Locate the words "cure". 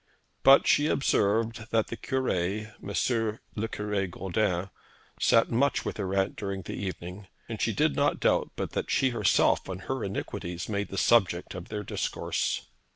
1.95-2.27, 3.67-4.07